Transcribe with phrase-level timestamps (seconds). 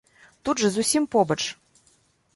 [0.49, 1.39] Тут жа зусім побач.